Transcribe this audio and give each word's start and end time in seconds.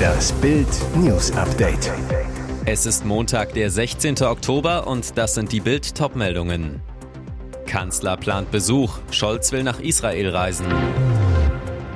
Das 0.00 0.32
Bild 0.34 0.68
News 0.94 1.32
Update. 1.32 1.90
Es 2.64 2.86
ist 2.86 3.04
Montag, 3.04 3.52
der 3.54 3.68
16. 3.70 4.22
Oktober 4.22 4.86
und 4.86 5.18
das 5.18 5.34
sind 5.34 5.50
die 5.50 5.58
Bild 5.58 5.96
Topmeldungen. 5.96 6.80
Kanzler 7.66 8.16
plant 8.16 8.52
Besuch, 8.52 8.98
Scholz 9.10 9.50
will 9.50 9.64
nach 9.64 9.80
Israel 9.80 10.30
reisen. 10.30 10.66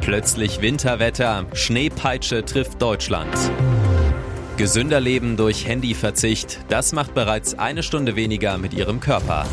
Plötzlich 0.00 0.60
Winterwetter, 0.62 1.46
Schneepeitsche 1.52 2.44
trifft 2.44 2.82
Deutschland. 2.82 3.36
Gesünder 4.56 5.00
leben 5.00 5.36
durch 5.36 5.68
Handyverzicht, 5.68 6.58
das 6.68 6.92
macht 6.92 7.14
bereits 7.14 7.56
eine 7.58 7.84
Stunde 7.84 8.16
weniger 8.16 8.58
mit 8.58 8.74
ihrem 8.74 8.98
Körper. 8.98 9.46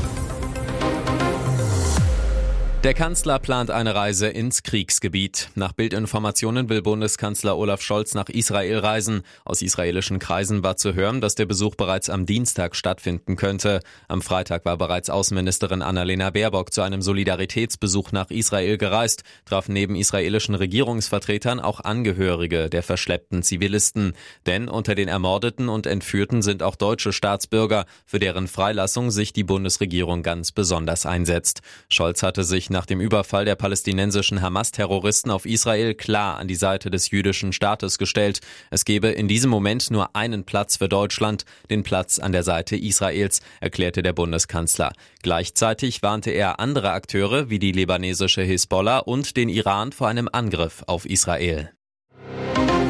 Der 2.84 2.93
Kanzler 2.93 3.39
plant 3.39 3.71
eine 3.71 3.95
Reise 3.95 4.27
ins 4.27 4.61
Kriegsgebiet. 4.61 5.52
Nach 5.55 5.71
Bildinformationen 5.71 6.68
will 6.68 6.81
Bundeskanzler 6.81 7.57
Olaf 7.57 7.81
Scholz 7.81 8.13
nach 8.13 8.27
Israel 8.27 8.80
reisen. 8.80 9.21
Aus 9.45 9.62
israelischen 9.62 10.20
Kreisen 10.20 10.66
war 10.66 10.76
zu 10.76 10.93
hören, 10.93 11.21
dass 11.21 11.35
der 11.35 11.45
Besuch 11.45 11.76
bereits 11.76 12.09
am 12.09 12.26
Dienstag 12.26 12.76
stattfinden 12.76 13.38
könnte. 13.38 13.80
Am 14.09 14.21
Freitag 14.21 14.66
war 14.66 14.76
bereits 14.77 15.09
Außenministerin 15.09 15.81
Annalena 15.81 16.31
Baerbock 16.31 16.73
zu 16.73 16.81
einem 16.81 17.02
Solidaritätsbesuch 17.02 18.12
nach 18.12 18.30
Israel 18.31 18.77
gereist, 18.77 19.23
traf 19.45 19.70
neben 19.70 19.95
israelischen 19.95 20.54
Regierungsvertretern 20.54 21.62
auch 21.62 21.79
Angehörige 21.79 22.70
der 22.70 22.84
verschleppten 22.84 23.43
Zivilisten. 23.43 24.12
Denn 24.45 24.68
unter 24.68 24.93
den 24.93 25.07
Ermordeten 25.07 25.70
und 25.70 25.88
Entführten 25.88 26.41
sind 26.41 26.62
auch 26.62 26.76
deutsche 26.76 27.13
Staatsbürger, 27.13 27.85
für 28.05 28.20
deren 28.20 28.49
Freilassung 28.49 29.09
sich 29.09 29.31
die 29.31 29.45
Bundesregierung 29.45 30.21
ganz 30.21 30.52
besonders 30.52 31.05
einsetzt. 31.05 31.62
Scholz 31.88 32.23
hatte 32.23 32.43
sich 32.43 32.73
nach 32.73 32.86
dem 32.86 33.00
Überfall 33.00 33.45
der 33.45 33.55
palästinensischen 33.55 34.41
Hamas-Terroristen 34.41 35.32
auf 35.32 35.45
Israel 35.45 35.94
klar 35.94 36.38
an 36.38 36.50
die 36.50 36.55
Seite 36.55 36.91
des 36.91 37.09
jüdischen 37.12 37.54
Staates 37.54 37.98
gestellt. 37.98 38.41
Es 38.70 38.84
gebe 38.84 39.08
in 39.08 39.30
diesem 39.30 39.49
Moment 39.49 39.90
nur 39.91 40.13
einen 40.15 40.43
Platz 40.43 40.76
für 40.76 40.90
Deutschland, 40.90 41.46
den 41.70 41.84
Platz 41.84 42.20
an 42.20 42.34
der 42.34 42.43
Seite 42.43 42.76
Israels, 42.76 43.40
erklärte 43.62 44.04
der 44.04 44.12
Bundeskanzler. 44.12 44.91
Gleichzeitig 45.21 46.04
warnte 46.04 46.32
er 46.32 46.60
andere 46.60 46.91
Akteure 46.91 47.49
wie 47.49 47.60
die 47.60 47.71
libanesische 47.71 48.41
Hisbollah 48.41 48.99
und 48.99 49.37
den 49.37 49.48
Iran 49.48 49.93
vor 49.93 50.10
einem 50.10 50.27
Angriff 50.30 50.84
auf 50.87 51.05
Israel. 51.05 51.71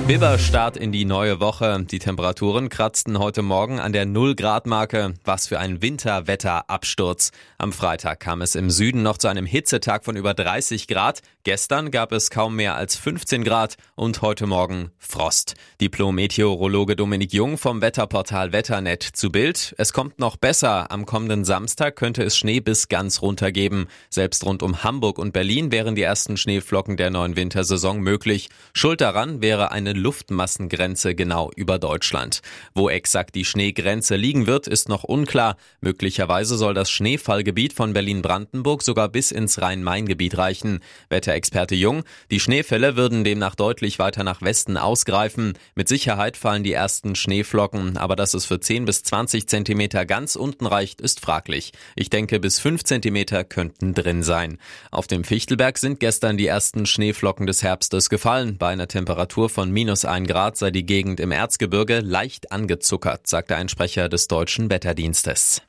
Biberstart 0.05 0.75
in 0.75 0.91
die 0.91 1.05
neue 1.05 1.39
Woche. 1.39 1.85
Die 1.89 1.97
Temperaturen 1.97 2.67
kratzten 2.67 3.19
heute 3.19 3.41
Morgen 3.41 3.79
an 3.79 3.93
der 3.93 4.05
0-Grad-Marke. 4.05 5.13
Was 5.23 5.47
für 5.47 5.59
ein 5.59 5.81
Winterwetterabsturz. 5.81 7.31
Am 7.57 7.71
Freitag 7.71 8.19
kam 8.19 8.41
es 8.41 8.55
im 8.55 8.69
Süden 8.69 9.01
noch 9.01 9.17
zu 9.17 9.29
einem 9.29 9.45
Hitzetag 9.45 10.03
von 10.03 10.17
über 10.17 10.33
30 10.33 10.89
Grad. 10.89 11.21
Gestern 11.45 11.89
gab 11.89 12.11
es 12.11 12.29
kaum 12.29 12.57
mehr 12.57 12.75
als 12.75 12.97
15 12.97 13.45
Grad 13.45 13.77
und 13.95 14.21
heute 14.21 14.45
Morgen 14.45 14.91
Frost. 14.97 15.55
Diplom-Meteorologe 15.79 16.97
Dominik 16.97 17.31
Jung 17.31 17.57
vom 17.57 17.81
Wetterportal 17.81 18.51
Wetternet 18.51 19.03
zu 19.03 19.31
Bild. 19.31 19.73
Es 19.77 19.93
kommt 19.93 20.19
noch 20.19 20.35
besser. 20.35 20.91
Am 20.91 21.05
kommenden 21.05 21.45
Samstag 21.45 21.95
könnte 21.95 22.23
es 22.23 22.35
Schnee 22.35 22.59
bis 22.59 22.89
ganz 22.89 23.21
runter 23.21 23.53
geben. 23.53 23.87
Selbst 24.09 24.45
rund 24.45 24.63
um 24.63 24.83
Hamburg 24.83 25.17
und 25.17 25.31
Berlin 25.31 25.71
wären 25.71 25.95
die 25.95 26.01
ersten 26.01 26.35
Schneeflocken 26.35 26.97
der 26.97 27.09
neuen 27.09 27.37
Wintersaison 27.37 28.01
möglich. 28.01 28.49
Schuld 28.73 28.99
daran 28.99 29.41
wäre 29.41 29.71
eine 29.71 29.92
Luftmassengrenze 29.93 31.15
genau 31.15 31.51
über 31.55 31.79
Deutschland. 31.79 32.41
Wo 32.73 32.89
exakt 32.89 33.35
die 33.35 33.45
Schneegrenze 33.45 34.15
liegen 34.15 34.47
wird, 34.47 34.67
ist 34.67 34.89
noch 34.89 35.03
unklar. 35.03 35.57
Möglicherweise 35.81 36.57
soll 36.57 36.73
das 36.73 36.91
Schneefallgebiet 36.91 37.73
von 37.73 37.93
Berlin-Brandenburg 37.93 38.81
sogar 38.81 39.09
bis 39.09 39.31
ins 39.31 39.61
Rhein-Main-Gebiet 39.61 40.37
reichen. 40.37 40.79
Wetterexperte 41.09 41.75
Jung, 41.75 42.03
die 42.31 42.39
Schneefälle 42.39 42.95
würden 42.95 43.23
demnach 43.23 43.55
deutlich 43.55 43.99
weiter 43.99 44.23
nach 44.23 44.41
Westen 44.41 44.77
ausgreifen. 44.77 45.53
Mit 45.75 45.87
Sicherheit 45.87 46.37
fallen 46.37 46.63
die 46.63 46.73
ersten 46.73 47.15
Schneeflocken, 47.15 47.97
aber 47.97 48.15
dass 48.15 48.33
es 48.33 48.45
für 48.45 48.59
10 48.59 48.85
bis 48.85 49.03
20 49.03 49.47
Zentimeter 49.47 50.05
ganz 50.05 50.35
unten 50.35 50.65
reicht, 50.65 51.01
ist 51.01 51.19
fraglich. 51.19 51.71
Ich 51.95 52.09
denke, 52.09 52.39
bis 52.39 52.59
5 52.59 52.83
Zentimeter 52.83 53.43
könnten 53.43 53.93
drin 53.93 54.23
sein. 54.23 54.57
Auf 54.91 55.07
dem 55.07 55.23
Fichtelberg 55.23 55.77
sind 55.77 55.99
gestern 55.99 56.37
die 56.37 56.47
ersten 56.47 56.85
Schneeflocken 56.85 57.45
des 57.45 57.63
Herbstes 57.63 58.09
gefallen, 58.09 58.57
bei 58.57 58.69
einer 58.69 58.87
Temperatur 58.87 59.49
von 59.49 59.71
minus 59.71 59.82
ein 60.05 60.25
Grad 60.25 60.57
sei 60.57 60.71
die 60.71 60.85
Gegend 60.85 61.19
im 61.19 61.31
Erzgebirge 61.31 61.99
leicht 61.99 62.51
angezuckert, 62.51 63.27
sagte 63.27 63.55
ein 63.55 63.69
Sprecher 63.69 64.09
des 64.09 64.27
deutschen 64.27 64.69
Wetterdienstes. 64.69 65.61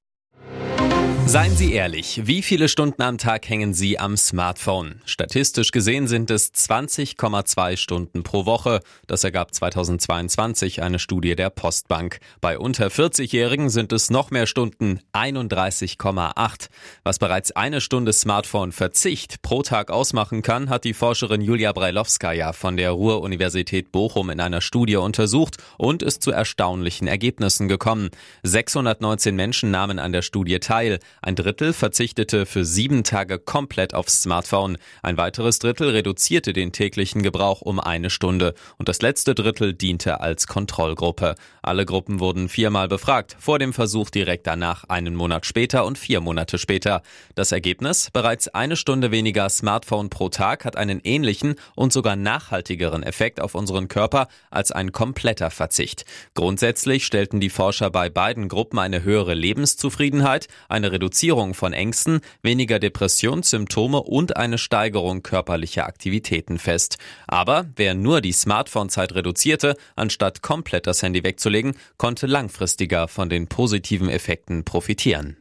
Seien 1.27 1.57
Sie 1.57 1.73
ehrlich, 1.73 2.21
wie 2.27 2.43
viele 2.43 2.69
Stunden 2.69 3.01
am 3.01 3.17
Tag 3.17 3.49
hängen 3.49 3.73
Sie 3.73 3.99
am 3.99 4.17
Smartphone? 4.17 5.01
Statistisch 5.07 5.73
gesehen 5.73 6.07
sind 6.07 6.31
es 6.31 6.53
20,2 6.53 7.77
Stunden 7.79 8.23
pro 8.23 8.45
Woche. 8.45 8.81
Das 9.07 9.25
ergab 9.25 9.53
2022 9.55 10.83
eine 10.83 10.99
Studie 10.99 11.35
der 11.35 11.49
Postbank. 11.49 12.21
Bei 12.43 12.59
unter 12.59 12.89
40-Jährigen 12.89 13.71
sind 13.71 13.93
es 13.93 14.11
noch 14.11 14.31
mehr 14.31 14.47
Stunden, 14.47 15.01
31,8. 15.15 16.69
Was 17.05 17.19
bereits 17.19 17.53
eine 17.53 17.81
Stunde 17.81 18.13
Smartphone-Verzicht 18.13 19.41
pro 19.41 19.63
Tag 19.63 19.91
ausmachen 19.91 20.43
kann, 20.43 20.69
hat 20.69 20.85
die 20.85 20.95
Forscherin 20.95 21.41
Julia 21.41 21.73
Breilowskaja 21.73 22.53
von 22.53 22.77
der 22.77 22.91
Ruhr-Universität 22.91 23.91
Bochum 23.91 24.29
in 24.29 24.41
einer 24.41 24.61
Studie 24.61 24.97
untersucht 24.97 25.57
und 25.79 26.03
ist 26.03 26.23
zu 26.23 26.31
erstaunlichen 26.31 27.09
Ergebnissen 27.09 27.67
gekommen. 27.67 28.11
619 28.43 29.35
Menschen 29.35 29.71
nahmen 29.71 29.99
an 29.99 30.13
der 30.13 30.23
Studie 30.23 30.61
teil. 30.61 31.01
Ein 31.25 31.37
Drittel 31.37 31.73
verzichtete 31.73 32.45
für 32.45 32.67
sieben 32.67 33.03
Tage 33.03 33.39
komplett 33.39 33.95
aufs 33.95 34.21
Smartphone. 34.21 34.77
Ein 35.03 35.17
weiteres 35.17 35.59
Drittel 35.59 35.89
reduzierte 35.89 36.53
den 36.53 36.71
täglichen 36.71 37.23
Gebrauch 37.23 37.63
um 37.63 37.81
eine 37.81 38.11
Stunde. 38.11 38.53
Und 38.77 38.91
das 38.91 39.01
letzte 39.01 39.35
Drittel 39.35 39.73
diente 39.73 40.21
als 40.21 40.47
Kontrollgruppe. 40.47 41.35
Alle 41.63 41.87
Gruppen 41.87 42.21
wurden 42.21 42.51
viermal 42.51 42.89
befragt. 42.89 43.37
Vor 43.39 43.59
dem 43.59 43.73
Versuch 43.73 44.11
direkt 44.11 44.47
danach, 44.47 44.85
einen 44.91 45.15
Monat 45.15 45.47
später 45.47 45.87
und 45.87 45.97
vier 45.97 46.21
Monate 46.21 46.59
später. 46.59 47.01
Das 47.35 47.53
Ergebnis? 47.53 48.11
Bereits 48.13 48.49
eine 48.49 48.77
Stunde 48.77 49.11
weniger 49.11 49.49
Smartphone 49.49 50.11
pro 50.11 50.29
Tag 50.29 50.67
hat 50.67 50.77
einen 50.77 51.01
ähnlichen 51.05 51.55
und 51.75 51.95
sogar 51.95 52.17
nachhaltigeren 52.17 53.03
Effekt 53.03 53.41
auf 53.41 53.55
unseren 53.55 53.89
Körper 53.89 54.29
als 54.51 54.73
ein 54.73 54.93
kompletter 54.93 55.51
Verzicht. 55.51 56.05
Grundsätzlich 56.35 57.07
stellten 57.07 57.41
die 57.41 57.49
Forscher 57.49 57.89
bei 57.89 58.11
beiden 58.11 58.49
Gruppen 58.49 58.79
eine 58.79 59.05
höhere 59.05 59.33
Lebenszufriedenheit, 59.33 60.49
eine 60.69 60.93
Reduzierung 60.93 61.14
von 61.55 61.73
Ängsten, 61.73 62.21
weniger 62.43 62.79
Depressionssymptome 62.79 64.03
und 64.03 64.37
eine 64.37 64.59
Steigerung 64.59 65.23
körperlicher 65.23 65.87
Aktivitäten 65.87 66.59
fest. 66.59 66.99
Aber 67.27 67.67
wer 67.77 67.95
nur 67.95 68.21
die 68.21 68.33
Smartphone-Zeit 68.33 69.15
reduzierte, 69.15 69.77
anstatt 69.97 70.43
komplett 70.43 70.87
das 70.87 71.03
Handy 71.03 71.23
wegzulegen, 71.23 71.75
konnte 71.97 72.27
langfristiger 72.27 73.09
von 73.09 73.29
den 73.29 73.47
positiven 73.47 74.09
Effekten 74.09 74.65
profitieren. 74.65 75.37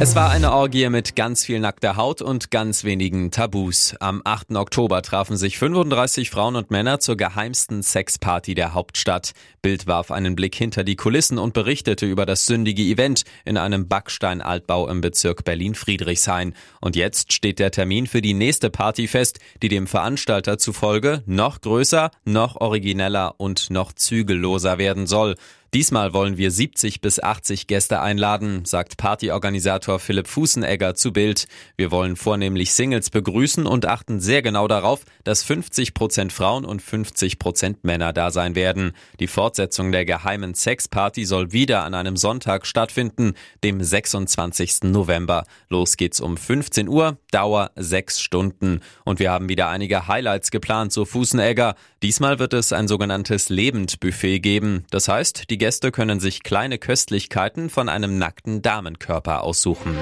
Es 0.00 0.14
war 0.14 0.30
eine 0.30 0.52
Orgie 0.52 0.88
mit 0.90 1.16
ganz 1.16 1.44
viel 1.44 1.58
nackter 1.58 1.96
Haut 1.96 2.22
und 2.22 2.52
ganz 2.52 2.84
wenigen 2.84 3.32
Tabus. 3.32 3.96
Am 3.98 4.22
8. 4.24 4.54
Oktober 4.54 5.02
trafen 5.02 5.36
sich 5.36 5.58
35 5.58 6.30
Frauen 6.30 6.54
und 6.54 6.70
Männer 6.70 7.00
zur 7.00 7.16
geheimsten 7.16 7.82
Sexparty 7.82 8.54
der 8.54 8.74
Hauptstadt. 8.74 9.32
Bild 9.60 9.88
warf 9.88 10.12
einen 10.12 10.36
Blick 10.36 10.54
hinter 10.54 10.84
die 10.84 10.94
Kulissen 10.94 11.36
und 11.36 11.52
berichtete 11.52 12.06
über 12.06 12.26
das 12.26 12.46
sündige 12.46 12.82
Event 12.82 13.24
in 13.44 13.56
einem 13.56 13.88
Backsteinaltbau 13.88 14.88
im 14.88 15.00
Bezirk 15.00 15.42
Berlin-Friedrichshain. 15.42 16.54
Und 16.80 16.94
jetzt 16.94 17.32
steht 17.32 17.58
der 17.58 17.72
Termin 17.72 18.06
für 18.06 18.22
die 18.22 18.34
nächste 18.34 18.70
Party 18.70 19.08
fest, 19.08 19.40
die 19.62 19.68
dem 19.68 19.88
Veranstalter 19.88 20.58
zufolge 20.58 21.24
noch 21.26 21.60
größer, 21.60 22.12
noch 22.24 22.54
origineller 22.54 23.34
und 23.38 23.70
noch 23.70 23.92
zügelloser 23.92 24.78
werden 24.78 25.08
soll. 25.08 25.34
Diesmal 25.74 26.14
wollen 26.14 26.38
wir 26.38 26.50
70 26.50 27.02
bis 27.02 27.22
80 27.22 27.66
Gäste 27.66 28.00
einladen, 28.00 28.64
sagt 28.64 28.96
Partyorganisator 28.96 29.98
Philipp 29.98 30.26
Fußenegger 30.26 30.94
zu 30.94 31.12
Bild. 31.12 31.46
Wir 31.76 31.90
wollen 31.90 32.16
vornehmlich 32.16 32.72
Singles 32.72 33.10
begrüßen 33.10 33.66
und 33.66 33.84
achten 33.84 34.18
sehr 34.18 34.40
genau 34.40 34.66
darauf, 34.66 35.04
dass 35.24 35.42
50 35.42 35.92
Prozent 35.92 36.32
Frauen 36.32 36.64
und 36.64 36.80
50 36.80 37.38
Prozent 37.38 37.84
Männer 37.84 38.14
da 38.14 38.30
sein 38.30 38.54
werden. 38.54 38.92
Die 39.20 39.26
Fortsetzung 39.26 39.92
der 39.92 40.06
geheimen 40.06 40.54
Sexparty 40.54 41.26
soll 41.26 41.52
wieder 41.52 41.84
an 41.84 41.92
einem 41.92 42.16
Sonntag 42.16 42.66
stattfinden, 42.66 43.34
dem 43.62 43.82
26. 43.82 44.84
November. 44.84 45.44
Los 45.68 45.98
geht's 45.98 46.22
um 46.22 46.38
15 46.38 46.88
Uhr, 46.88 47.18
Dauer 47.30 47.72
sechs 47.76 48.22
Stunden. 48.22 48.80
Und 49.04 49.18
wir 49.18 49.30
haben 49.30 49.50
wieder 49.50 49.68
einige 49.68 50.08
Highlights 50.08 50.50
geplant, 50.50 50.94
so 50.94 51.04
Fußenegger. 51.04 51.74
Diesmal 52.02 52.38
wird 52.38 52.54
es 52.54 52.72
ein 52.72 52.88
sogenanntes 52.88 53.50
Lebendbuffet 53.50 54.38
geben. 54.38 54.86
Das 54.90 55.08
heißt, 55.08 55.50
die 55.50 55.57
die 55.58 55.64
Gäste 55.64 55.90
können 55.90 56.20
sich 56.20 56.44
kleine 56.44 56.78
Köstlichkeiten 56.78 57.68
von 57.68 57.88
einem 57.88 58.16
nackten 58.16 58.62
Damenkörper 58.62 59.42
aussuchen. 59.42 59.96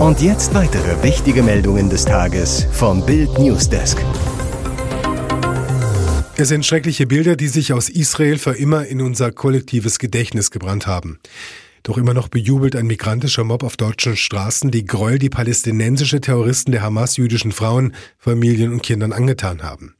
Und 0.00 0.20
jetzt 0.20 0.52
weitere 0.52 1.00
wichtige 1.04 1.44
Meldungen 1.44 1.88
des 1.88 2.04
Tages 2.06 2.66
vom 2.72 3.06
Bild 3.06 3.38
Newsdesk. 3.38 3.98
Es 6.36 6.48
sind 6.48 6.66
schreckliche 6.66 7.06
Bilder, 7.06 7.36
die 7.36 7.46
sich 7.46 7.72
aus 7.72 7.88
Israel 7.88 8.38
für 8.38 8.54
immer 8.54 8.84
in 8.84 9.00
unser 9.00 9.30
kollektives 9.30 10.00
Gedächtnis 10.00 10.50
gebrannt 10.50 10.88
haben. 10.88 11.20
Doch 11.84 11.98
immer 11.98 12.14
noch 12.14 12.26
bejubelt 12.26 12.74
ein 12.74 12.88
migrantischer 12.88 13.44
Mob 13.44 13.62
auf 13.62 13.76
deutschen 13.76 14.16
Straßen 14.16 14.72
die 14.72 14.86
Gräuel, 14.86 15.20
die 15.20 15.30
palästinensische 15.30 16.20
Terroristen 16.20 16.72
der 16.72 16.82
Hamas 16.82 17.16
jüdischen 17.16 17.52
Frauen, 17.52 17.94
Familien 18.18 18.72
und 18.72 18.82
Kindern 18.82 19.12
angetan 19.12 19.62
haben. 19.62 19.94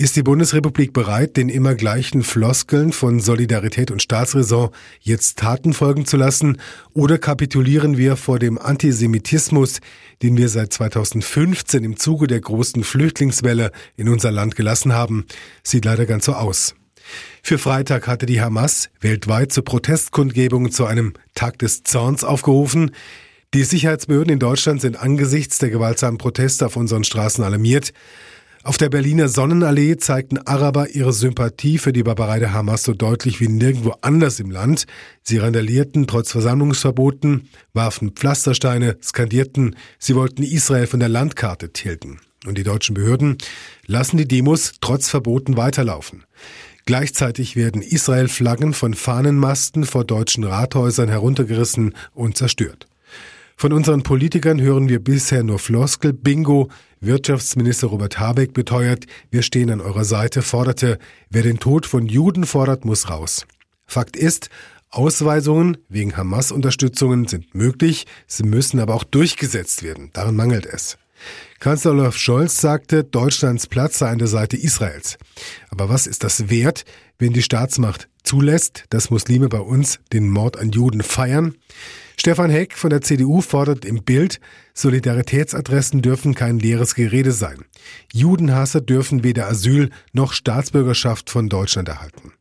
Ist 0.00 0.14
die 0.14 0.22
Bundesrepublik 0.22 0.92
bereit, 0.92 1.36
den 1.36 1.48
immer 1.48 1.74
gleichen 1.74 2.22
Floskeln 2.22 2.92
von 2.92 3.18
Solidarität 3.18 3.90
und 3.90 4.00
Staatsräson 4.00 4.70
jetzt 5.00 5.40
Taten 5.40 5.72
folgen 5.72 6.06
zu 6.06 6.16
lassen? 6.16 6.60
Oder 6.94 7.18
kapitulieren 7.18 7.98
wir 7.98 8.14
vor 8.14 8.38
dem 8.38 8.58
Antisemitismus, 8.58 9.80
den 10.22 10.36
wir 10.36 10.50
seit 10.50 10.72
2015 10.72 11.82
im 11.82 11.96
Zuge 11.96 12.28
der 12.28 12.40
großen 12.40 12.84
Flüchtlingswelle 12.84 13.72
in 13.96 14.08
unser 14.08 14.30
Land 14.30 14.54
gelassen 14.54 14.92
haben? 14.92 15.26
Sieht 15.64 15.84
leider 15.84 16.06
ganz 16.06 16.26
so 16.26 16.34
aus. 16.34 16.76
Für 17.42 17.58
Freitag 17.58 18.06
hatte 18.06 18.26
die 18.26 18.40
Hamas 18.40 18.90
weltweit 19.00 19.50
zu 19.50 19.62
Protestkundgebungen 19.62 20.70
zu 20.70 20.86
einem 20.86 21.14
Tag 21.34 21.58
des 21.58 21.82
Zorns 21.82 22.22
aufgerufen. 22.22 22.92
Die 23.52 23.64
Sicherheitsbehörden 23.64 24.34
in 24.34 24.38
Deutschland 24.38 24.80
sind 24.80 24.96
angesichts 24.96 25.58
der 25.58 25.70
gewaltsamen 25.70 26.18
Proteste 26.18 26.66
auf 26.66 26.76
unseren 26.76 27.02
Straßen 27.02 27.42
alarmiert. 27.42 27.92
Auf 28.68 28.76
der 28.76 28.90
Berliner 28.90 29.30
Sonnenallee 29.30 29.96
zeigten 29.96 30.36
Araber 30.36 30.90
ihre 30.90 31.14
Sympathie 31.14 31.78
für 31.78 31.94
die 31.94 32.02
Barbarei 32.02 32.38
der 32.38 32.52
Hamas 32.52 32.82
so 32.82 32.92
deutlich 32.92 33.40
wie 33.40 33.48
nirgendwo 33.48 33.94
anders 34.02 34.40
im 34.40 34.50
Land. 34.50 34.84
Sie 35.22 35.38
randalierten 35.38 36.06
trotz 36.06 36.32
Versammlungsverboten, 36.32 37.48
warfen 37.72 38.10
Pflastersteine, 38.10 38.98
skandierten, 39.02 39.74
sie 39.98 40.14
wollten 40.14 40.42
Israel 40.42 40.86
von 40.86 41.00
der 41.00 41.08
Landkarte 41.08 41.72
tilgen. 41.72 42.20
Und 42.44 42.58
die 42.58 42.62
deutschen 42.62 42.92
Behörden 42.92 43.38
lassen 43.86 44.18
die 44.18 44.28
Demos 44.28 44.74
trotz 44.82 45.08
Verboten 45.08 45.56
weiterlaufen. 45.56 46.24
Gleichzeitig 46.84 47.56
werden 47.56 47.80
Israel-Flaggen 47.80 48.74
von 48.74 48.92
Fahnenmasten 48.92 49.86
vor 49.86 50.04
deutschen 50.04 50.44
Rathäusern 50.44 51.08
heruntergerissen 51.08 51.94
und 52.12 52.36
zerstört. 52.36 52.86
Von 53.60 53.72
unseren 53.72 54.04
Politikern 54.04 54.60
hören 54.60 54.88
wir 54.88 55.00
bisher 55.02 55.42
nur 55.42 55.58
Floskel, 55.58 56.12
Bingo, 56.12 56.68
Wirtschaftsminister 57.00 57.88
Robert 57.88 58.20
Habeck 58.20 58.52
beteuert, 58.52 59.06
wir 59.32 59.42
stehen 59.42 59.68
an 59.70 59.80
eurer 59.80 60.04
Seite, 60.04 60.42
forderte, 60.42 61.00
wer 61.28 61.42
den 61.42 61.58
Tod 61.58 61.84
von 61.84 62.06
Juden 62.06 62.46
fordert, 62.46 62.84
muss 62.84 63.10
raus. 63.10 63.48
Fakt 63.84 64.16
ist, 64.16 64.48
Ausweisungen 64.90 65.78
wegen 65.88 66.16
Hamas-Unterstützungen 66.16 67.26
sind 67.26 67.52
möglich, 67.56 68.06
sie 68.28 68.44
müssen 68.44 68.78
aber 68.78 68.94
auch 68.94 69.02
durchgesetzt 69.02 69.82
werden. 69.82 70.10
Daran 70.12 70.36
mangelt 70.36 70.64
es. 70.64 70.96
Kanzler 71.58 71.90
Olaf 71.90 72.16
Scholz 72.16 72.60
sagte, 72.60 73.02
Deutschlands 73.02 73.66
Platz 73.66 73.98
sei 73.98 74.08
an 74.10 74.18
der 74.18 74.28
Seite 74.28 74.56
Israels. 74.56 75.18
Aber 75.68 75.88
was 75.88 76.06
ist 76.06 76.22
das 76.22 76.48
wert, 76.48 76.84
wenn 77.18 77.32
die 77.32 77.42
Staatsmacht 77.42 78.08
zulässt, 78.22 78.84
dass 78.90 79.10
Muslime 79.10 79.48
bei 79.48 79.58
uns 79.58 79.98
den 80.12 80.30
Mord 80.30 80.56
an 80.60 80.70
Juden 80.70 81.02
feiern? 81.02 81.56
Stefan 82.20 82.50
Heck 82.50 82.74
von 82.74 82.90
der 82.90 83.00
CDU 83.00 83.40
fordert 83.40 83.84
im 83.84 84.02
Bild, 84.02 84.40
Solidaritätsadressen 84.74 86.02
dürfen 86.02 86.34
kein 86.34 86.58
leeres 86.58 86.96
Gerede 86.96 87.30
sein. 87.30 87.64
Judenhasser 88.12 88.80
dürfen 88.80 89.22
weder 89.22 89.46
Asyl 89.46 89.90
noch 90.12 90.32
Staatsbürgerschaft 90.32 91.30
von 91.30 91.48
Deutschland 91.48 91.88
erhalten. 91.88 92.32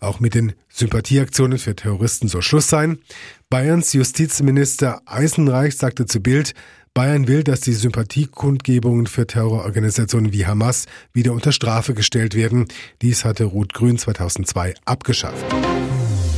Auch 0.00 0.20
mit 0.20 0.34
den 0.34 0.54
Sympathieaktionen 0.70 1.58
für 1.58 1.76
Terroristen 1.76 2.28
soll 2.28 2.40
Schluss 2.40 2.70
sein. 2.70 2.98
Bayerns 3.50 3.92
Justizminister 3.92 5.02
Eisenreich 5.04 5.76
sagte 5.76 6.06
zu 6.06 6.20
Bild, 6.20 6.54
Bayern 6.94 7.28
will, 7.28 7.44
dass 7.44 7.60
die 7.60 7.74
Sympathiekundgebungen 7.74 9.06
für 9.06 9.26
Terrororganisationen 9.26 10.32
wie 10.32 10.46
Hamas 10.46 10.86
wieder 11.12 11.34
unter 11.34 11.52
Strafe 11.52 11.92
gestellt 11.92 12.34
werden. 12.34 12.68
Dies 13.02 13.26
hatte 13.26 13.44
Rot-Grün 13.44 13.98
2002 13.98 14.74
abgeschafft. 14.86 15.44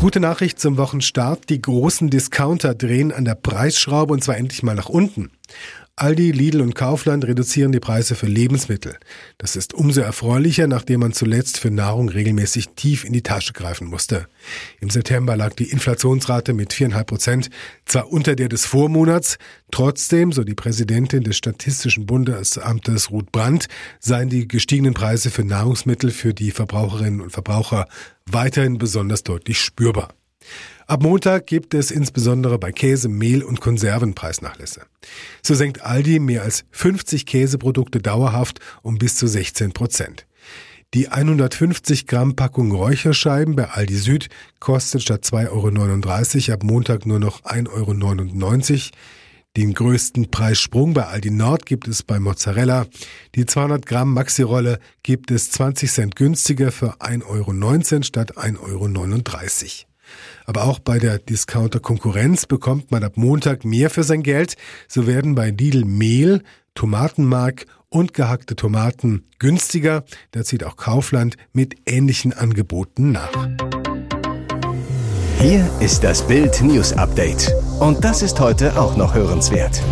Gute 0.02 0.18
Nachricht 0.18 0.58
zum 0.58 0.78
Wochenstart. 0.78 1.48
Die 1.48 1.62
großen 1.62 2.10
Discounter 2.10 2.74
drehen 2.74 3.12
an 3.12 3.24
der 3.24 3.36
Preisschraube 3.36 4.12
und 4.12 4.24
zwar 4.24 4.36
endlich 4.36 4.64
mal 4.64 4.74
nach 4.74 4.88
unten. 4.88 5.30
Aldi, 5.96 6.30
Lidl 6.30 6.62
und 6.62 6.74
Kaufland 6.74 7.26
reduzieren 7.26 7.70
die 7.70 7.78
Preise 7.78 8.14
für 8.14 8.26
Lebensmittel. 8.26 8.96
Das 9.36 9.56
ist 9.56 9.74
umso 9.74 10.00
erfreulicher, 10.00 10.66
nachdem 10.66 11.00
man 11.00 11.12
zuletzt 11.12 11.58
für 11.58 11.70
Nahrung 11.70 12.08
regelmäßig 12.08 12.70
tief 12.70 13.04
in 13.04 13.12
die 13.12 13.22
Tasche 13.22 13.52
greifen 13.52 13.88
musste. 13.88 14.26
Im 14.80 14.88
September 14.88 15.36
lag 15.36 15.52
die 15.52 15.70
Inflationsrate 15.70 16.54
mit 16.54 16.72
viereinhalb 16.72 17.08
Prozent 17.08 17.50
zwar 17.84 18.10
unter 18.10 18.34
der 18.36 18.48
des 18.48 18.64
Vormonats, 18.64 19.36
trotzdem, 19.70 20.32
so 20.32 20.44
die 20.44 20.54
Präsidentin 20.54 21.24
des 21.24 21.36
Statistischen 21.36 22.06
Bundesamtes 22.06 23.10
Ruth 23.10 23.30
Brandt, 23.30 23.68
seien 24.00 24.30
die 24.30 24.48
gestiegenen 24.48 24.94
Preise 24.94 25.30
für 25.30 25.44
Nahrungsmittel 25.44 26.10
für 26.10 26.32
die 26.32 26.52
Verbraucherinnen 26.52 27.20
und 27.20 27.32
Verbraucher 27.32 27.86
weiterhin 28.24 28.78
besonders 28.78 29.24
deutlich 29.24 29.60
spürbar. 29.60 30.14
Ab 30.86 31.02
Montag 31.02 31.46
gibt 31.46 31.74
es 31.74 31.90
insbesondere 31.90 32.58
bei 32.58 32.72
Käse, 32.72 33.08
Mehl 33.08 33.42
und 33.42 33.60
Konserven 33.60 34.14
Preisnachlässe. 34.14 34.82
So 35.42 35.54
senkt 35.54 35.82
Aldi 35.82 36.18
mehr 36.18 36.42
als 36.42 36.64
50 36.70 37.26
Käseprodukte 37.26 38.00
dauerhaft 38.00 38.60
um 38.82 38.98
bis 38.98 39.16
zu 39.16 39.26
16 39.26 39.72
Prozent. 39.72 40.26
Die 40.94 41.08
150 41.08 42.06
Gramm 42.06 42.36
Packung 42.36 42.70
Räucherscheiben 42.70 43.56
bei 43.56 43.70
Aldi 43.70 43.96
Süd 43.96 44.28
kostet 44.60 45.02
statt 45.02 45.24
2,39 45.24 46.48
Euro 46.48 46.54
ab 46.54 46.62
Montag 46.64 47.06
nur 47.06 47.18
noch 47.18 47.42
1,99 47.44 48.72
Euro. 48.72 48.90
Den 49.56 49.74
größten 49.74 50.30
Preissprung 50.30 50.94
bei 50.94 51.04
Aldi 51.04 51.30
Nord 51.30 51.66
gibt 51.66 51.86
es 51.86 52.02
bei 52.02 52.18
Mozzarella. 52.18 52.86
Die 53.34 53.44
200 53.44 53.84
Gramm 53.84 54.14
Maxi-Rolle 54.14 54.78
gibt 55.02 55.30
es 55.30 55.50
20 55.50 55.90
Cent 55.90 56.16
günstiger 56.16 56.72
für 56.72 57.00
1,19 57.00 57.24
Euro 57.26 58.02
statt 58.02 58.36
1,39 58.38 58.58
Euro. 58.60 59.91
Aber 60.44 60.64
auch 60.64 60.78
bei 60.78 60.98
der 60.98 61.18
Discounter-Konkurrenz 61.18 62.46
bekommt 62.46 62.90
man 62.90 63.04
ab 63.04 63.16
Montag 63.16 63.64
mehr 63.64 63.90
für 63.90 64.02
sein 64.02 64.22
Geld. 64.22 64.56
So 64.88 65.06
werden 65.06 65.34
bei 65.34 65.50
Lidl 65.50 65.84
Mehl, 65.84 66.42
Tomatenmark 66.74 67.66
und 67.88 68.14
gehackte 68.14 68.56
Tomaten 68.56 69.24
günstiger. 69.38 70.04
Da 70.30 70.42
zieht 70.42 70.64
auch 70.64 70.76
Kaufland 70.76 71.36
mit 71.52 71.76
ähnlichen 71.86 72.32
Angeboten 72.32 73.12
nach. 73.12 73.48
Hier 75.38 75.68
ist 75.80 76.04
das 76.04 76.26
Bild 76.26 76.62
News 76.62 76.92
Update. 76.92 77.52
Und 77.80 78.04
das 78.04 78.22
ist 78.22 78.38
heute 78.38 78.80
auch 78.80 78.96
noch 78.96 79.14
hörenswert. 79.14 79.82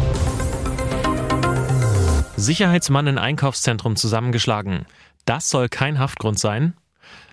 Sicherheitsmann 2.36 3.06
in 3.06 3.18
Einkaufszentrum 3.18 3.96
zusammengeschlagen. 3.96 4.86
Das 5.26 5.50
soll 5.50 5.68
kein 5.68 5.98
Haftgrund 5.98 6.38
sein. 6.38 6.74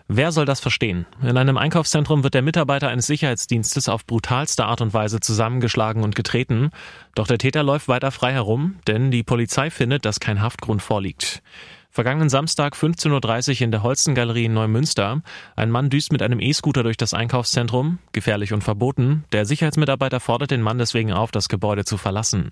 Wer 0.09 0.31
soll 0.31 0.45
das 0.45 0.61
verstehen? 0.61 1.05
In 1.21 1.35
einem 1.37 1.57
Einkaufszentrum 1.57 2.23
wird 2.23 2.33
der 2.33 2.41
Mitarbeiter 2.41 2.87
eines 2.87 3.07
Sicherheitsdienstes 3.07 3.89
auf 3.89 4.05
brutalste 4.05 4.63
Art 4.63 4.79
und 4.79 4.93
Weise 4.93 5.19
zusammengeschlagen 5.19 6.01
und 6.01 6.15
getreten. 6.15 6.69
Doch 7.13 7.27
der 7.27 7.37
Täter 7.37 7.61
läuft 7.61 7.89
weiter 7.89 8.11
frei 8.11 8.31
herum, 8.31 8.79
denn 8.87 9.11
die 9.11 9.23
Polizei 9.23 9.69
findet, 9.69 10.05
dass 10.05 10.21
kein 10.21 10.41
Haftgrund 10.41 10.81
vorliegt. 10.81 11.41
Vergangenen 11.97 12.29
Samstag 12.29 12.75
15.30 12.75 13.55
Uhr 13.55 13.61
in 13.61 13.71
der 13.71 13.81
Holstengalerie 13.81 14.45
in 14.45 14.53
Neumünster. 14.53 15.23
Ein 15.55 15.71
Mann 15.71 15.89
düst 15.89 16.11
mit 16.11 16.21
einem 16.21 16.39
E-Scooter 16.39 16.83
durch 16.83 16.95
das 16.95 17.15
Einkaufszentrum. 17.15 17.97
Gefährlich 18.11 18.53
und 18.53 18.63
verboten. 18.63 19.23
Der 19.31 19.47
Sicherheitsmitarbeiter 19.47 20.19
fordert 20.19 20.51
den 20.51 20.61
Mann 20.61 20.77
deswegen 20.77 21.11
auf, 21.11 21.31
das 21.31 21.49
Gebäude 21.49 21.85
zu 21.85 21.97
verlassen. 21.97 22.51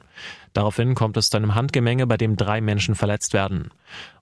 Daraufhin 0.54 0.96
kommt 0.96 1.16
es 1.18 1.30
zu 1.30 1.38
einem 1.38 1.54
Handgemenge, 1.54 2.08
bei 2.08 2.18
dem 2.18 2.38
drei 2.38 2.60
Menschen 2.60 2.96
verletzt 2.96 3.34
werden. 3.34 3.70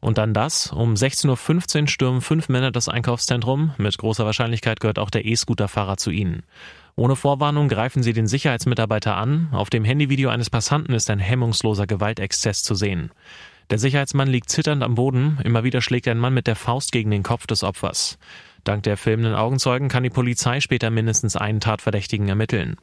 Und 0.02 0.18
dann 0.18 0.34
das. 0.34 0.74
Um 0.74 0.96
16.15 0.96 1.84
Uhr 1.84 1.88
stürmen 1.88 2.20
fünf 2.20 2.50
Männer 2.50 2.72
das 2.72 2.90
Einkaufszentrum. 2.90 3.74
Mit 3.78 3.98
großer 3.98 4.26
Wahrscheinlichkeit 4.26 4.82
gehört 4.82 5.00
auch 5.00 5.10
der 5.10 5.24
E-Scooter-Fahrer 5.24 5.96
zu 5.96 6.12
ihnen. 6.12 6.44
Ohne 6.98 7.16
Vorwarnung 7.16 7.70
greifen 7.70 8.04
sie 8.04 8.12
den 8.12 8.28
Sicherheitsmitarbeiter 8.28 9.16
an. 9.16 9.48
Auf 9.54 9.70
dem 9.70 9.86
Handyvideo 9.86 10.30
eines 10.30 10.50
Passanten 10.50 10.94
ist 10.94 11.10
ein 11.10 11.20
hemmungsloser 11.20 11.88
Gewaltexzess 11.88 12.62
zu 12.62 12.76
sehen. 12.76 13.12
Der 13.70 13.80
Sicherheitsmann 13.80 14.28
liegt 14.28 14.50
zitternd 14.50 14.84
am 14.84 14.96
Boden. 14.96 15.40
Immer 15.44 15.64
wieder 15.64 15.82
schlägt 15.82 16.08
ein 16.08 16.20
Mann 16.20 16.34
mit 16.34 16.48
der 16.48 16.56
Faust 16.56 16.92
gegen 16.92 17.12
den 17.12 17.24
Kopf 17.24 17.48
des 17.48 17.64
Opfers. 17.64 18.18
Dank 18.64 18.84
der 18.84 18.98
filmenden 18.98 19.36
Augenzeugen 19.36 19.90
kann 19.90 20.04
die 20.04 20.10
Polizei 20.10 20.60
später 20.60 20.90
mindestens 20.90 21.36
einen 21.36 21.60
Tatverdächtigen 21.60 22.30
ermitteln. 22.30 22.78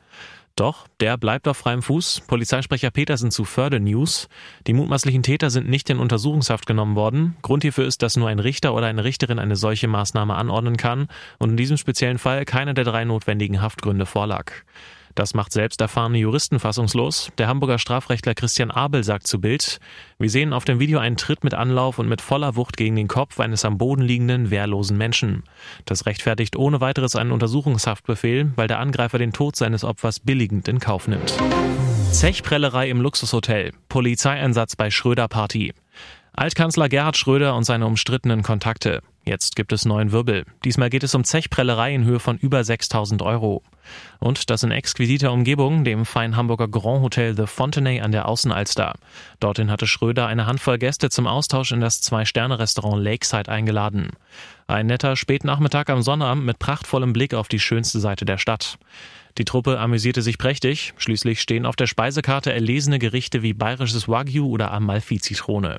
Doch, 0.56 0.88
der 0.98 1.16
bleibt 1.16 1.48
auf 1.48 1.56
freiem 1.56 1.80
Fuß. 1.80 2.22
Polizeisprecher 2.26 2.90
Petersen 2.90 3.30
zu 3.30 3.44
Förde 3.44 3.80
News. 3.80 4.28
Die 4.66 4.74
mutmaßlichen 4.74 5.22
Täter 5.22 5.48
sind 5.48 5.68
nicht 5.68 5.88
in 5.88 5.98
Untersuchungshaft 5.98 6.66
genommen 6.66 6.96
worden. 6.96 7.36
Grund 7.40 7.62
hierfür 7.62 7.86
ist, 7.86 8.02
dass 8.02 8.16
nur 8.16 8.28
ein 8.28 8.40
Richter 8.40 8.74
oder 8.74 8.86
eine 8.86 9.04
Richterin 9.04 9.38
eine 9.38 9.56
solche 9.56 9.88
Maßnahme 9.88 10.34
anordnen 10.34 10.76
kann 10.76 11.08
und 11.38 11.50
in 11.50 11.56
diesem 11.56 11.78
speziellen 11.78 12.18
Fall 12.18 12.44
keiner 12.44 12.74
der 12.74 12.84
drei 12.84 13.04
notwendigen 13.04 13.62
Haftgründe 13.62 14.04
vorlag. 14.04 14.52
Das 15.14 15.34
macht 15.34 15.52
selbst 15.52 15.80
erfahrene 15.80 16.18
Juristen 16.18 16.58
fassungslos. 16.58 17.30
Der 17.38 17.48
Hamburger 17.48 17.78
Strafrechtler 17.78 18.34
Christian 18.34 18.70
Abel 18.70 19.04
sagt 19.04 19.26
zu 19.26 19.40
Bild, 19.40 19.80
wir 20.18 20.30
sehen 20.30 20.52
auf 20.52 20.64
dem 20.64 20.78
Video 20.78 20.98
einen 20.98 21.16
Tritt 21.16 21.44
mit 21.44 21.54
Anlauf 21.54 21.98
und 21.98 22.08
mit 22.08 22.20
voller 22.20 22.56
Wucht 22.56 22.76
gegen 22.76 22.96
den 22.96 23.08
Kopf 23.08 23.40
eines 23.40 23.64
am 23.64 23.78
Boden 23.78 24.02
liegenden, 24.02 24.50
wehrlosen 24.50 24.96
Menschen. 24.96 25.44
Das 25.84 26.06
rechtfertigt 26.06 26.56
ohne 26.56 26.80
weiteres 26.80 27.16
einen 27.16 27.32
Untersuchungshaftbefehl, 27.32 28.52
weil 28.56 28.68
der 28.68 28.78
Angreifer 28.78 29.18
den 29.18 29.32
Tod 29.32 29.56
seines 29.56 29.84
Opfers 29.84 30.20
billigend 30.20 30.68
in 30.68 30.78
Kauf 30.78 31.08
nimmt. 31.08 31.34
Zechprellerei 32.12 32.88
im 32.90 33.00
Luxushotel. 33.00 33.72
Polizeieinsatz 33.88 34.76
bei 34.76 34.90
Schröder 34.90 35.28
Party. 35.28 35.72
Altkanzler 36.32 36.88
Gerhard 36.88 37.16
Schröder 37.16 37.54
und 37.54 37.64
seine 37.64 37.86
umstrittenen 37.86 38.42
Kontakte. 38.42 39.02
Jetzt 39.24 39.54
gibt 39.54 39.72
es 39.72 39.84
neuen 39.84 40.12
Wirbel. 40.12 40.46
Diesmal 40.64 40.88
geht 40.88 41.02
es 41.02 41.14
um 41.14 41.24
Zechprellerei 41.24 41.94
in 41.94 42.04
Höhe 42.04 42.20
von 42.20 42.38
über 42.38 42.64
6000 42.64 43.20
Euro. 43.20 43.62
Und 44.18 44.48
das 44.48 44.62
in 44.62 44.70
exquisiter 44.70 45.32
Umgebung, 45.32 45.84
dem 45.84 46.06
feinen 46.06 46.36
Hamburger 46.36 46.68
Grand 46.68 47.02
Hotel 47.02 47.36
The 47.36 47.46
Fontenay 47.46 48.00
an 48.00 48.12
der 48.12 48.26
Außenalster. 48.26 48.94
Dorthin 49.38 49.70
hatte 49.70 49.86
Schröder 49.86 50.26
eine 50.26 50.46
Handvoll 50.46 50.78
Gäste 50.78 51.10
zum 51.10 51.26
Austausch 51.26 51.72
in 51.72 51.80
das 51.80 52.00
Zwei-Sterne-Restaurant 52.00 53.02
Lakeside 53.02 53.50
eingeladen. 53.50 54.10
Ein 54.66 54.86
netter 54.86 55.16
Spätnachmittag 55.16 55.88
am 55.88 56.00
Sonnabend 56.00 56.46
mit 56.46 56.58
prachtvollem 56.58 57.12
Blick 57.12 57.34
auf 57.34 57.48
die 57.48 57.60
schönste 57.60 58.00
Seite 58.00 58.24
der 58.24 58.38
Stadt. 58.38 58.78
Die 59.36 59.44
Truppe 59.44 59.78
amüsierte 59.78 60.22
sich 60.22 60.38
prächtig. 60.38 60.94
Schließlich 60.96 61.40
stehen 61.40 61.66
auf 61.66 61.76
der 61.76 61.86
Speisekarte 61.86 62.52
erlesene 62.52 62.98
Gerichte 62.98 63.42
wie 63.42 63.52
bayerisches 63.52 64.08
Wagyu 64.08 64.48
oder 64.48 64.72
Amalfi-Zitrone. 64.72 65.78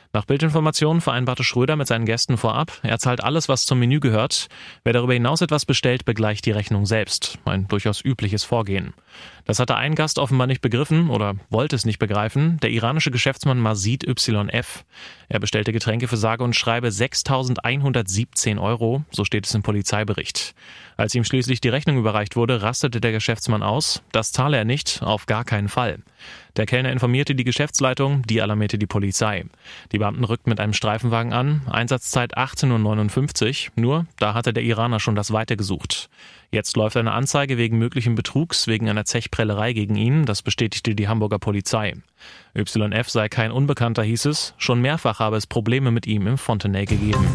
Nach 0.13 0.25
Bildinformationen 0.25 1.01
vereinbarte 1.01 1.45
Schröder 1.45 1.77
mit 1.77 1.87
seinen 1.87 2.05
Gästen 2.05 2.35
vorab, 2.35 2.79
er 2.83 2.99
zahlt 2.99 3.23
alles, 3.23 3.47
was 3.47 3.65
zum 3.65 3.79
Menü 3.79 4.01
gehört. 4.01 4.49
Wer 4.83 4.91
darüber 4.91 5.13
hinaus 5.13 5.39
etwas 5.39 5.65
bestellt, 5.65 6.03
begleicht 6.03 6.45
die 6.45 6.51
Rechnung 6.51 6.85
selbst. 6.85 7.39
Ein 7.45 7.69
durchaus 7.69 8.03
übliches 8.03 8.43
Vorgehen. 8.43 8.93
Das 9.45 9.59
hatte 9.59 9.77
ein 9.77 9.95
Gast 9.95 10.19
offenbar 10.19 10.47
nicht 10.47 10.61
begriffen 10.61 11.09
oder 11.09 11.35
wollte 11.49 11.77
es 11.77 11.85
nicht 11.85 11.97
begreifen, 11.97 12.59
der 12.59 12.71
iranische 12.71 13.09
Geschäftsmann 13.09 13.59
Mazid 13.59 14.03
YF. 14.03 14.83
Er 15.29 15.39
bestellte 15.39 15.71
Getränke 15.71 16.09
für 16.09 16.17
sage 16.17 16.43
und 16.43 16.57
schreibe 16.57 16.89
6.117 16.89 18.61
Euro, 18.61 19.03
so 19.11 19.23
steht 19.23 19.45
es 19.45 19.55
im 19.55 19.63
Polizeibericht. 19.63 20.53
Als 20.97 21.15
ihm 21.15 21.23
schließlich 21.23 21.61
die 21.61 21.69
Rechnung 21.69 21.97
überreicht 21.97 22.35
wurde, 22.35 22.61
rastete 22.61 22.99
der 22.99 23.13
Geschäftsmann 23.13 23.63
aus. 23.63 24.03
Das 24.11 24.33
zahle 24.33 24.57
er 24.57 24.65
nicht, 24.65 25.01
auf 25.01 25.25
gar 25.25 25.45
keinen 25.45 25.69
Fall. 25.69 25.99
Der 26.57 26.65
Kellner 26.65 26.91
informierte 26.91 27.33
die 27.33 27.45
Geschäftsleitung, 27.45 28.23
die 28.23 28.41
alarmierte 28.41 28.77
die 28.77 28.87
Polizei. 28.87 29.45
Die 29.93 30.00
Beamten 30.01 30.23
rückten 30.23 30.49
mit 30.49 30.59
einem 30.59 30.73
Streifenwagen 30.73 31.31
an, 31.31 31.61
Einsatzzeit 31.69 32.35
18.59 32.35 33.67
Uhr, 33.67 33.71
nur 33.75 34.05
da 34.17 34.33
hatte 34.33 34.51
der 34.51 34.63
Iraner 34.63 34.99
schon 34.99 35.13
das 35.13 35.31
Weite 35.31 35.55
gesucht. 35.55 36.09
Jetzt 36.49 36.75
läuft 36.75 36.97
eine 36.97 37.11
Anzeige 37.11 37.59
wegen 37.59 37.77
möglichen 37.77 38.15
Betrugs 38.15 38.65
wegen 38.65 38.89
einer 38.89 39.05
Zechprellerei 39.05 39.73
gegen 39.73 39.95
ihn, 39.95 40.25
das 40.25 40.41
bestätigte 40.41 40.95
die 40.95 41.07
Hamburger 41.07 41.37
Polizei. 41.37 41.93
YF 42.55 43.09
sei 43.11 43.29
kein 43.29 43.51
Unbekannter, 43.51 44.01
hieß 44.01 44.25
es, 44.25 44.55
schon 44.57 44.81
mehrfach 44.81 45.19
habe 45.19 45.37
es 45.37 45.45
Probleme 45.45 45.91
mit 45.91 46.07
ihm 46.07 46.25
im 46.25 46.39
Fontenay 46.39 46.85
gegeben. 46.85 47.27